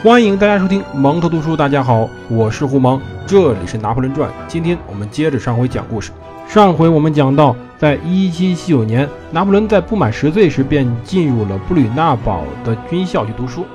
[0.00, 1.56] 欢迎大家收听蒙头读书。
[1.56, 4.30] 大家好，我是胡蒙，这里是《拿破仑传》。
[4.46, 6.12] 今天我们接着上回讲故事。
[6.46, 13.66] 上回我们讲到，在1779年，拿破仑在不满十岁时便进入了布吕纳堡的军校去读书。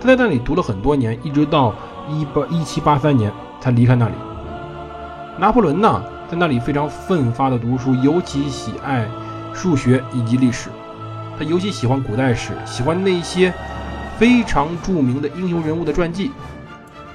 [0.00, 1.74] 他在那里读了很多年，一直到
[2.08, 3.30] 1783年
[3.60, 4.14] 才离开那里。
[5.38, 9.06] 拿破仑呢，在那里非常奋发的读书，尤其喜爱
[9.52, 10.70] 数学以及历史。
[11.38, 13.52] 他尤其喜欢古代史，喜欢那些。
[14.20, 16.30] 非常著名的英雄人物的传记，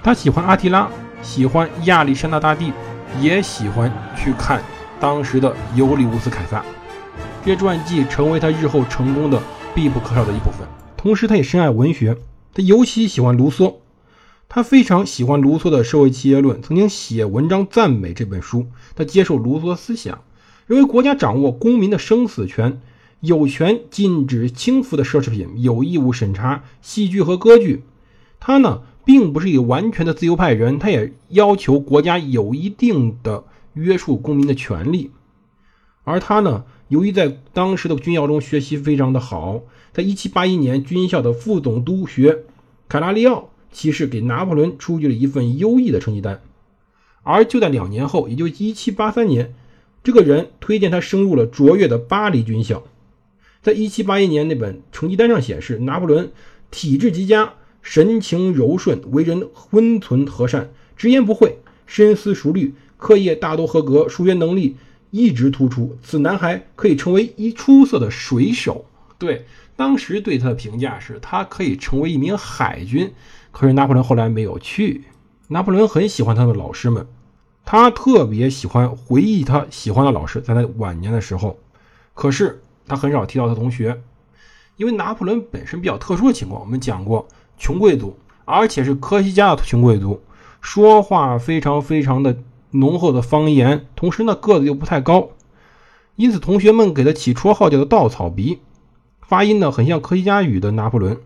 [0.01, 0.89] 他喜欢阿提拉，
[1.21, 2.73] 喜欢亚历山大大帝，
[3.21, 4.59] 也喜欢去看
[4.99, 6.65] 当时的尤利乌斯凯撒。
[7.43, 9.39] 这些传记成为他日后成功的
[9.75, 10.67] 必不可少的一部分。
[10.97, 12.17] 同时，他也深爱文学，
[12.55, 13.75] 他尤其喜欢卢梭。
[14.49, 18.65] 他非常喜欢卢梭的《社会契约论》，曾经写文章赞美这本书。
[18.95, 20.21] 他接受卢梭思想，
[20.65, 22.81] 认为国家掌握公民的生死权。
[23.25, 27.83] 有权禁止轻浮的奢侈品，有义务审查戏剧和歌剧。
[28.39, 35.11] 他呢，并不是一个完全的自由派人，他也要求国家有一定的约束公民的权利。
[36.03, 42.43] 而他呢，由于在当时的军校中学习非常的好，在1781年，军校的副总督学
[42.87, 46.41] 凯拉利奥骑士给拿破仑出具了一份优异的成绩单。
[47.23, 49.55] 而就在两年后，也就1783年，
[50.03, 52.83] 这个人推荐他升入了卓越的巴黎军校。
[53.65, 56.31] 在一七八一年那本成绩单上显示，拿破仑
[56.69, 64.75] 体质极佳，神情柔顺，为人温存和善，直言不讳，深思熟虑，课业大多合格，数学能力
[65.09, 65.97] 一直突出。
[66.03, 68.85] 此男孩可以成为一出色的水手。
[69.17, 73.11] 对，当时对他的评价是他可以成为一名海军。
[73.51, 75.05] 可是拿破仑后来没有去。
[75.47, 77.07] 拿破仑很喜欢他的老师们，
[77.65, 81.57] 他特别喜欢回忆他喜欢的老师，在他晚年的时候。
[82.13, 82.61] 可是。
[82.87, 84.01] 他很少提到他同学，
[84.77, 90.21] 因为拿破仑本身比较特殊的情况，我们讲过，穷贵族，而且是科西嘉的穷贵族，
[90.61, 92.37] 说话非常非常的
[92.71, 95.29] 浓厚的方言，同时呢个子又不太高，
[96.15, 98.59] 因此同学们给他起绰号叫做稻草鼻，
[99.21, 101.17] 发音呢很像科西嘉语的拿破仑，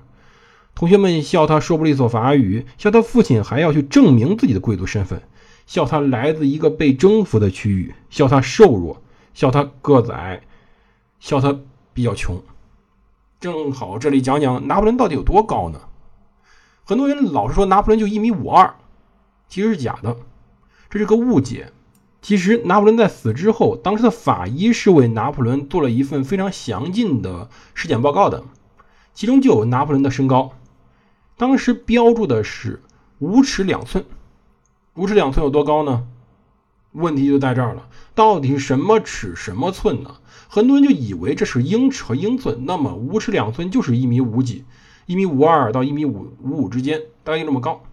[0.75, 5.21] 同学们笑他说不利索法语，笑他父亲还要去证明自己的贵族身份，
[5.65, 9.01] 笑他来自一个被征服的区域，笑他瘦弱，
[9.33, 10.41] 笑他个子矮。
[11.19, 11.57] 笑他
[11.93, 12.41] 比较穷，
[13.39, 15.79] 正好这里讲讲拿破仑到底有多高呢？
[16.83, 18.75] 很多人老是说拿破仑就一米五二，
[19.47, 20.15] 其实是假的，
[20.89, 21.71] 这是个误解。
[22.21, 28.43] 其实拿破仑在死之后，当时的法医是为拿破仑做了一份非常详尽的尸检报告的，
[29.13, 30.51] 其中就有拿破仑的身高，
[31.37, 32.81] 当时标注的是
[33.19, 34.03] 五尺两寸，
[34.95, 36.07] 五尺两寸有多高呢？
[36.93, 40.15] 问题就在这儿了，到底是什么尺什么寸呢？
[40.47, 44.65] 很多人就以为这是英尺和英寸，那么五尺两寸就是一米五几，
[45.05, 47.83] 一米五二到一米五五五之间，大概就这么高。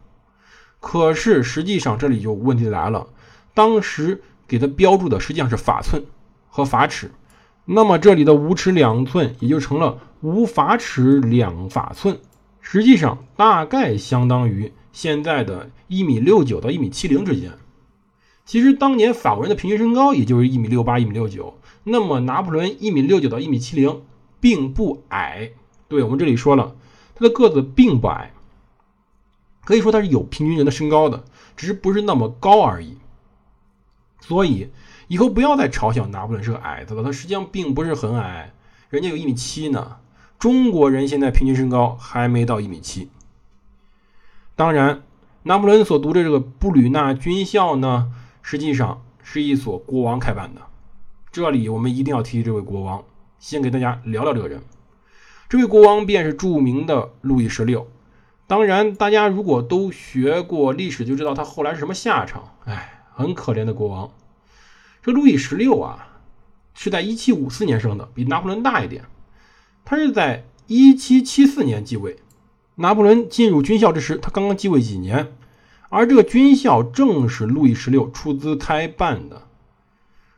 [0.80, 3.06] 可是实际上这里就问题来了，
[3.52, 6.02] 当时给它标注的实际上是法寸
[6.48, 7.10] 和法尺，
[7.66, 12.18] 那么这里的五尺两寸也就成了五法尺两法寸，
[12.62, 17.52] 实际上大概相当于现在的一米六九到一米七零之间。
[18.46, 24.02] 其实当年法国人的平均身高也就是一米六八、一米六九，那么拿破仑一米六九到一米七零，
[24.38, 25.50] 并不矮。
[25.88, 26.76] 对我们这里说了，
[27.16, 28.32] 他的个子并不矮，
[29.64, 31.24] 可以说他是有平均人的身高的，
[31.56, 32.98] 只是不是那么高而已。
[34.20, 34.70] 所以
[35.08, 38.52] 以后不要再嘲笑拿破仑是个矮子了，他实际上并不是很矮，
[38.90, 39.96] 人家有一米七呢。
[40.38, 43.08] 中国人现在平均身高还没到一米七。
[44.54, 45.02] 当然，
[45.42, 48.12] 拿破仑所读的这个布吕纳军校呢。
[48.48, 50.60] 实际上是一所国王开办的，
[51.32, 53.02] 这里我们一定要提这位国王。
[53.40, 54.62] 先给大家聊聊这个人，
[55.48, 57.88] 这位国王便是著名的路易十六。
[58.46, 62.54] 当然，大家如果都学过历史，就知道他后来是什么下场。
[62.66, 64.12] 哎，很可怜的国王。
[65.02, 66.20] 这路易十六啊，
[66.72, 69.06] 是在1754年生的，比拿破仑大一点。
[69.84, 72.18] 他是在1774年继位。
[72.76, 75.32] 拿破仑进入军校之时，他刚刚继位几年。
[75.88, 79.42] 而这个军校正是路易十六出资开办的。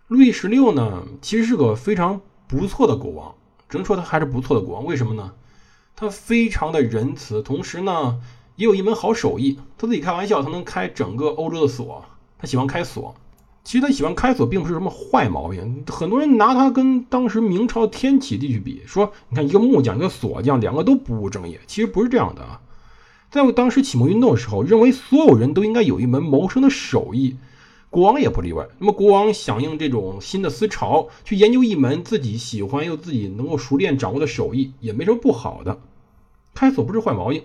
[0.06, 3.34] 路易十六呢，其实是个非常不错的国王，
[3.68, 4.84] 只能说他还是不错的国王。
[4.84, 5.32] 为什么呢？
[5.94, 8.20] 他非常的仁慈，同时呢，
[8.56, 9.58] 也有一门好手艺。
[9.76, 12.04] 他自己开玩笑，他能开整个欧洲的锁。
[12.38, 13.14] 他喜欢开锁。
[13.64, 15.84] 其实他喜欢开锁，并不是什么坏毛病。
[15.88, 21.60] 很多人拿他跟当时明朝天启帝去比，说你看一个木匠，一个锁匠，两个都不务正业。
[21.66, 22.60] 其实不是这样的啊。
[23.30, 27.36] 在我当时启蒙运动的时候，认为所有人都应该有一门谋生的手艺，
[27.90, 28.66] 国王也不例外。
[28.78, 35.78] 那么国王响应这种新的思潮，去研究一门自己喜欢又自己能够熟练掌握的手艺，也没什么不好的。
[36.54, 37.42] 开锁不是坏毛病，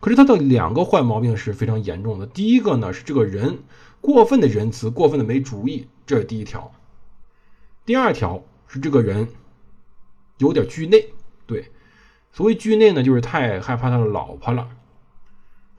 [0.00, 2.26] 可是他的两个坏毛病是非常严重的。
[2.26, 3.58] 第一个呢是这个人
[4.00, 6.72] 过分的仁慈，过分的没主意，这是第一条。
[7.84, 9.28] 第二条是这个人
[10.38, 11.10] 有点惧内，
[11.46, 11.66] 对，
[12.32, 14.68] 所谓惧内呢，就是太害怕他的老婆了。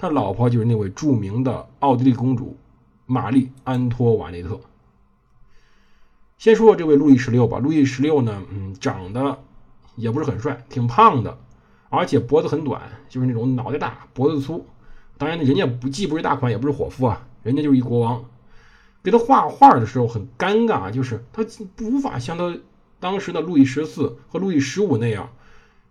[0.03, 2.57] 他老婆就是那位著名的奥地利公主
[3.05, 4.59] 玛丽安托瓦内特。
[6.37, 7.57] 先说说这位路易十六吧。
[7.59, 9.39] 路易十六呢，嗯，长得
[9.95, 11.37] 也不是很帅，挺胖的，
[11.87, 14.65] 而且脖子很短，就是那种脑袋大脖子粗。
[15.17, 18.25] 当然，人家不既不是大款，也不是伙夫啊，人家就是一国王。
[19.01, 21.45] 给他画画的时候很尴尬，就是他
[21.79, 22.57] 无法像他
[22.99, 25.29] 当时的路易十四和路易十五那样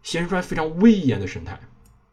[0.02, 1.58] 显示出来非常威严的神态。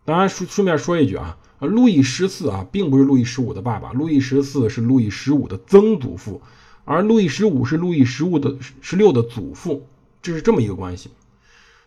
[0.05, 6.41] 当然顺顺便说一句啊，而路易十四啊，并不是路易十五的爸爸，路易十四是路易十五的曾祖父。
[6.85, 9.85] 而路易十五是路易十五的十六的祖父，
[10.23, 11.11] 这是这么一个关系。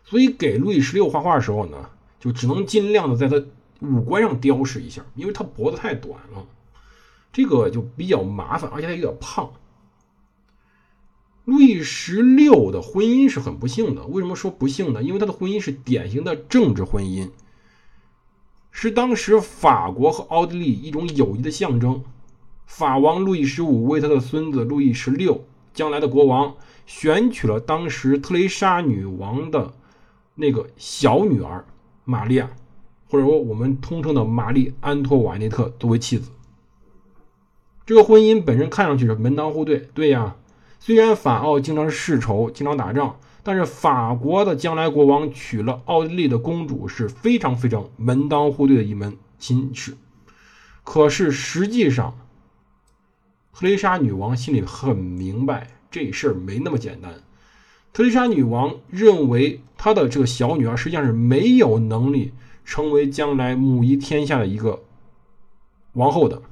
[0.04, 1.76] 所以给路易十六画画的时候呢，
[2.20, 3.44] 就只能尽量的在他
[3.80, 6.46] 五官上雕饰一下，因为他脖子太短了，
[7.32, 9.50] 这个就比较麻烦，而且他有点胖。
[11.44, 15.02] 路易十六的婚姻是很不幸的，为什么说不幸呢？
[15.02, 17.28] 因为他的婚姻是典型的政治婚姻，
[18.72, 22.02] 是当时法国和奥地利一种友谊的象征。
[22.66, 26.54] 法王路易十五为他的孙子路易十六将来的国王
[26.86, 29.72] 选取了当时特蕾莎女王的
[30.34, 31.64] 那个小女儿
[32.04, 32.50] 玛利亚，
[33.08, 36.30] 或者说我们通称的玛丽安托瓦内特作为妻子。
[37.84, 40.36] 这个婚姻本身看上去是门当户对，对呀。
[40.80, 49.96] 虽然法奥经常世仇，经常打仗，但是法国的将来国王娶了奥地利的公主是非常非常门当户对的一门亲事。
[50.84, 52.18] 可是实际上，
[53.52, 57.14] 特蕾莎女王心里很明白，这事儿没那么简单。
[57.92, 62.32] 特蕾莎女王认为，她的这个小女儿实际上是没有能力
[62.64, 64.82] 成为将来母仪天下的一个
[65.92, 66.42] 王后的。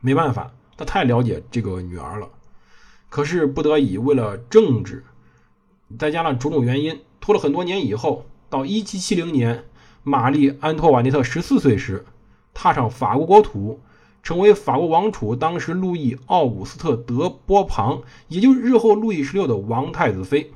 [0.00, 2.28] 没办法，她太了解这个女儿了。
[3.08, 5.04] 可是不得已，为了政治，
[5.96, 9.64] 再加上种种原因，拖了很多年以后，到1770年，
[10.02, 12.04] 玛丽安托瓦内特十四岁时，
[12.52, 13.80] 踏上法国国土。
[14.20, 20.52] 成为法国王储，当时路易奥古斯特德波旁，也就是日后路易十六的王太子妃。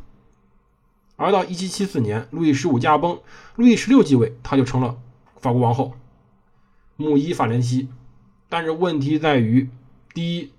[1.16, 3.20] 而到1774年，路易十五驾崩，
[3.56, 4.98] 路易十六继位，他就成了
[5.36, 5.92] 法国王后，
[6.96, 7.88] 母仪法兰西。
[8.50, 9.70] 但是问题在于，
[10.12, 10.50] 第一，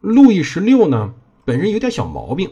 [0.00, 1.14] 路易十六呢
[1.46, 2.50] 本身有点小毛病，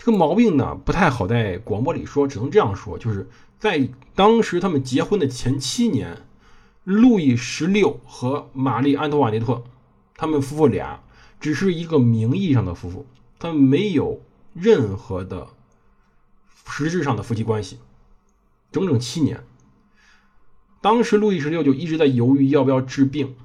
[0.00, 6.24] 这个毛病呢不太好在广播里说，只能这样说，就是在当时他们结婚的前七年。
[6.82, 9.62] 路易十六和玛丽安托瓦内特，
[10.16, 11.02] 他们夫妇俩
[11.38, 13.06] 只是一个名义上的夫妇，
[13.38, 14.22] 他们没有
[14.54, 15.48] 任何的
[16.66, 17.78] 实质上的夫妻关系，
[18.72, 19.44] 整整七年。
[20.80, 23.36] 当时路易十六就一直在犹豫要不要治病，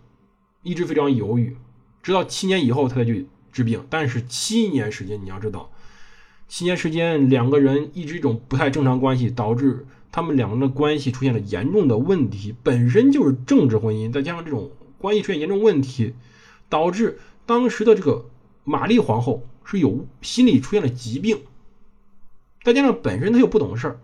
[0.64, 1.58] 一直非常犹豫，
[2.02, 3.86] 直到七年以后他才去治病。
[3.90, 5.70] 但是七年时间，你要知道，
[6.48, 9.86] 七年时间两个人一直一种不太正常关系，导致。
[10.12, 16.14] 他们两个人的关系出现了严重的问题，本身就是政治婚姻，再加上这种关系出现严重问题，
[16.70, 18.30] 导致当时的这个
[18.64, 21.40] 玛丽皇后是有心理出现了疾病，
[22.64, 24.00] 再加上本身她又不懂事儿，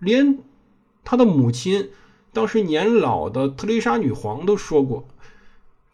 [0.00, 0.38] 连
[1.02, 1.88] 她的母亲
[2.34, 5.08] 当时年老的特蕾莎女皇都说过：“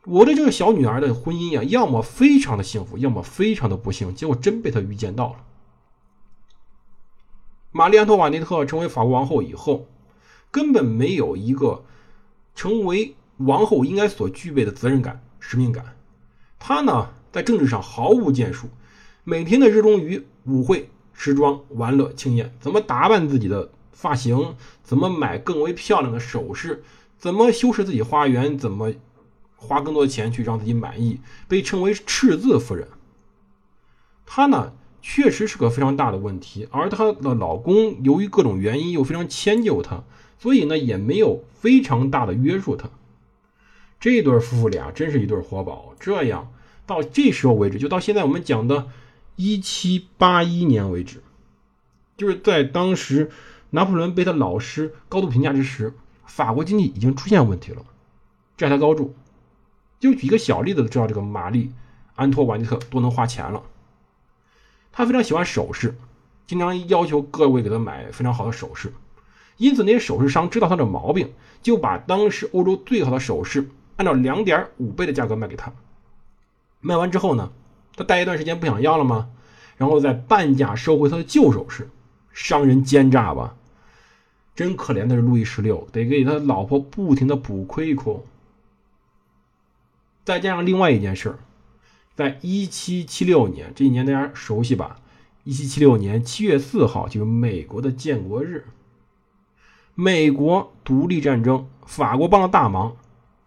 [0.05, 5.37] 我的这个小女儿的婚姻呀，要么非常的幸福，要么非常的不幸。”结果真被她预见到了。
[7.73, 9.87] 玛丽安托瓦内特成为法国王后以后，
[10.51, 11.85] 根本没有一个
[12.55, 15.97] 成为王后应该所具备的责任感、使命感。
[16.59, 18.69] 她呢，在政治上毫无建树，
[19.23, 26.83] 每天的热衷于舞会、时装、玩乐、庆宴，怎么打扮自己的发型，怎么买更为漂亮的首饰，
[27.19, 28.93] 怎么修饰自己花园，怎么
[29.55, 32.89] 花更多的钱去让自己满意，被称为赤字夫人。
[34.27, 34.73] 她呢？
[35.03, 40.03] 确实是个非常大的问题，而她的老公由于各种原因又非常迁就她，
[40.39, 42.89] 所以呢也没有非常大的约束她。
[43.99, 45.95] 这对夫妇俩真是一对活宝。
[45.99, 46.51] 这样
[46.87, 48.89] 到这时候为止，就到现在我们讲的
[49.37, 51.23] 1781年为止，
[52.17, 53.31] 就是在当时
[53.71, 57.83] 拿破仑被他老师高度评价之时，法国经济已经出现问题了，
[58.57, 59.15] 债台高筑。
[59.99, 61.71] 就举一个小例子，就知道这个玛丽
[62.15, 63.63] 安托瓦内特多能花钱了。
[64.93, 65.97] 他非常喜欢首饰，
[66.47, 68.93] 经常要求各位给他买非常好的首饰，
[69.57, 71.33] 因此那些首饰商知道他的毛病，
[71.63, 75.73] 就把当时欧洲最好的首饰按照两点五倍的价格卖给他。
[76.81, 77.53] 卖完之后呢，
[77.95, 79.31] 他待一段时间不想要了吗？
[79.77, 81.89] 然后再半价收回他的旧首饰，
[82.33, 83.55] 商人奸诈吧？
[84.55, 88.23] 真可怜的是路易十六，得给他老婆不停的补亏空。
[90.25, 91.39] 再加上另外一件事
[92.21, 94.99] 在一七七六年这一年大家熟悉吧？
[95.43, 98.67] 一七七六年七月四号就是美国的建国日。
[99.95, 102.95] 美国独立战争，法国帮了大忙，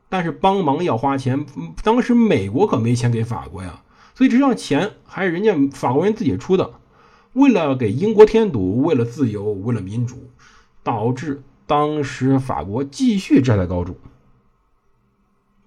[0.10, 1.46] 但是帮忙要花钱，
[1.84, 3.84] 当时美国可没钱给法国呀，
[4.16, 6.74] 所以这上钱还是人家法国人自己出的。
[7.34, 10.32] 为了给英国添堵，为了自由，为了民主，
[10.82, 13.98] 导致当时法国继续站在高筑，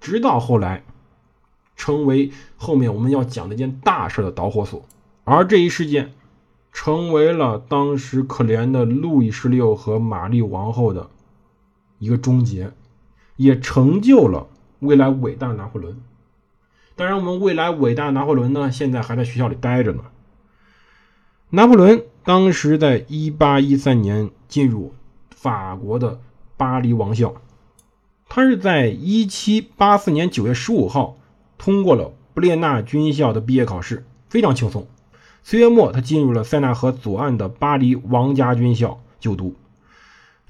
[0.00, 0.82] 直到后来，
[1.76, 4.84] 成为后面我们要讲的一件大事的导火索。
[5.24, 6.12] 而这一事件，
[6.72, 11.10] 成为了当时可怜的路易十六和玛丽王后的
[11.98, 12.72] 一个终结，
[13.36, 14.46] 也成就了
[14.80, 16.00] 未来伟大拿破仑。
[16.94, 20.04] 当然，我们未来伟大拿破仑呢，现在还在学校里待着呢。
[21.50, 24.94] 拿破仑当时在1813年进入
[25.30, 26.20] 法国的
[26.56, 27.34] 巴黎王校，
[28.28, 31.16] 他是在1784年9月15号
[31.58, 34.86] 通过了布列纳军校的毕业考试，非常轻松。
[35.42, 39.54] 四月末，他进入了塞纳河左岸的巴黎王家军校就读。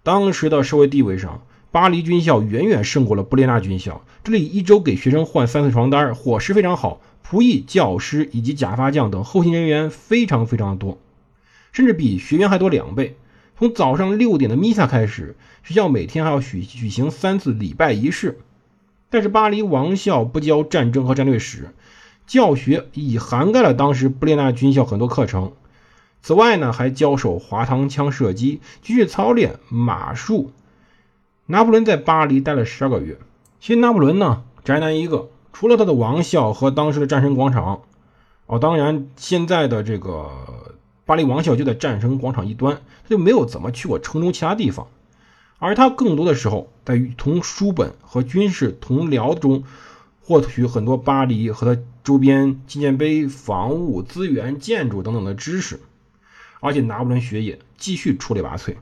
[0.03, 4.05] 当时的社会地位上，巴黎军校远远胜过了布列纳军校。
[4.25, 7.01] 这里一周给学生换三次床单，伙食非常好。
[7.29, 10.99] 仆役、教师以及假发匠等后勤人员非常非常的多，
[11.73, 13.17] 甚至比学员还多两倍。
[13.59, 15.35] 从早上六点的弥撒开始，
[15.65, 18.39] 学校每天还要举举行三次礼拜仪式。
[19.17, 21.71] 但是巴黎王校不教战争和战略史，
[22.27, 25.55] 教学已涵盖了当时布列纳军校很多课程。
[26.21, 30.53] 此外呢，还教授滑膛枪射击，继续操练马术。
[31.47, 33.17] 拿破仑在巴黎待了十二个月。
[33.59, 35.31] 其实拿破仑呢，宅男一个。
[35.55, 37.85] 除了他的王校和当时的战神广场，
[38.45, 40.31] 哦，当然现在的这个
[41.07, 44.87] 巴黎王校就在战神广场一端，他就没有怎么去过城中其他地方。
[45.59, 49.65] 而他更多的时候在同书本和军事同僚中
[50.21, 55.81] 获取很多巴黎和他周边纪念碑、房屋、资源、建筑等等的知识。
[56.59, 58.77] 而且拿破仑学业继续出类拔萃，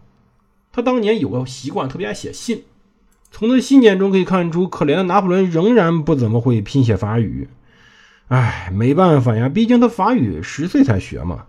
[0.73, 2.63] 他当年有个习惯，特别爱写信。
[3.33, 7.49] 从他的信件中可以看出，可怜的拿破仑仍然不怎么会拼写法语。
[8.29, 11.47] 唉，没办法呀，毕竟他法语十岁才学嘛。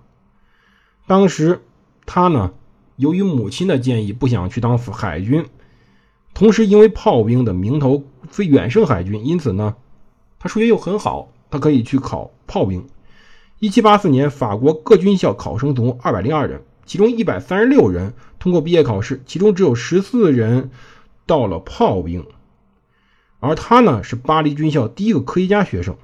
[1.06, 1.62] 当时
[2.08, 2.52] 他呢，
[2.96, 5.46] 由于母亲的建议，不想去当海军，
[6.34, 9.76] 同时因为炮兵的名头非远胜海军，因此呢，
[10.40, 12.86] 他数学又很好，他可以去考炮兵。
[13.60, 20.72] 一七八四年，法国各军校考生总共二百零二人，其中一百三十六人通过毕业考试，其中只有十四人。
[21.28, 22.28] 到了炮兵，
[23.40, 25.98] 而他呢是巴黎军校第一个科学家学生。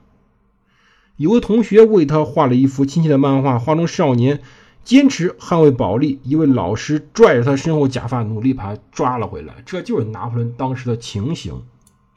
[1.15, 4.41] 有个同学为他画了一幅亲切的漫画，画中少年
[4.83, 9.55] 坚持捍卫保利，一位老师拽着他身后假发，努力把他抓了回来。
[9.65, 11.63] 这就是拿破仑当时的情形。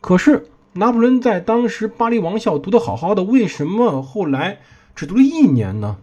[0.01, 4.61] 可是拿破仑在当时巴黎王校读得好好的，为什么后来
[4.95, 5.99] 只读了一年呢？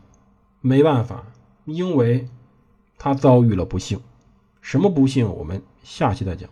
[0.61, 1.23] 没办法，
[1.65, 2.27] 因为
[2.97, 3.99] 他遭遇了不幸。
[4.61, 5.27] 什么不幸？
[5.27, 6.47] 我们下期再讲。